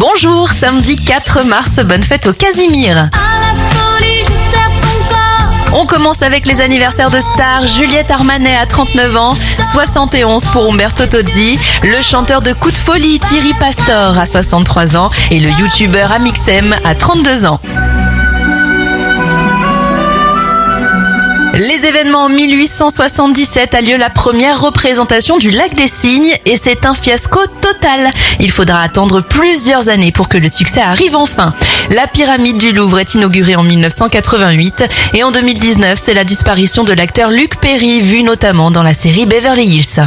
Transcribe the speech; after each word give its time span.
Bonjour, 0.00 0.48
samedi 0.48 0.96
4 0.96 1.44
mars, 1.44 1.78
bonne 1.84 2.02
fête 2.02 2.24
au 2.24 2.32
Casimir. 2.32 3.10
On 5.74 5.84
commence 5.84 6.22
avec 6.22 6.46
les 6.46 6.62
anniversaires 6.62 7.10
de 7.10 7.20
stars. 7.20 7.66
Juliette 7.66 8.10
Armanet 8.10 8.56
à 8.56 8.64
39 8.64 9.16
ans, 9.16 9.36
71 9.60 10.46
pour 10.46 10.72
Umberto 10.72 11.04
Tozzi, 11.04 11.58
le 11.82 12.00
chanteur 12.00 12.40
de 12.40 12.54
Coup 12.54 12.70
de 12.70 12.78
folie 12.78 13.20
Thierry 13.20 13.52
Pastor 13.52 14.16
à 14.16 14.24
63 14.24 14.96
ans 14.96 15.10
et 15.30 15.38
le 15.38 15.50
youtubeur 15.50 16.12
Amixem 16.12 16.74
à 16.82 16.94
32 16.94 17.44
ans. 17.44 17.60
Les 21.60 21.84
événements 21.84 22.24
en 22.24 22.28
1877 22.30 23.74
a 23.74 23.82
lieu 23.82 23.98
la 23.98 24.08
première 24.08 24.58
représentation 24.62 25.36
du 25.36 25.50
lac 25.50 25.74
des 25.74 25.88
Cygnes 25.88 26.34
et 26.46 26.56
c'est 26.56 26.86
un 26.86 26.94
fiasco 26.94 27.38
total. 27.60 28.10
Il 28.38 28.50
faudra 28.50 28.80
attendre 28.80 29.20
plusieurs 29.20 29.90
années 29.90 30.10
pour 30.10 30.30
que 30.30 30.38
le 30.38 30.48
succès 30.48 30.80
arrive 30.80 31.14
enfin. 31.14 31.52
La 31.90 32.06
pyramide 32.06 32.56
du 32.56 32.72
Louvre 32.72 32.98
est 33.00 33.12
inaugurée 33.12 33.56
en 33.56 33.62
1988 33.62 34.84
et 35.12 35.22
en 35.22 35.32
2019 35.32 35.98
c'est 36.02 36.14
la 36.14 36.24
disparition 36.24 36.82
de 36.82 36.94
l'acteur 36.94 37.28
Luc 37.28 37.60
Perry 37.60 38.00
vu 38.00 38.22
notamment 38.22 38.70
dans 38.70 38.82
la 38.82 38.94
série 38.94 39.26
Beverly 39.26 39.66
Hills. 39.66 40.06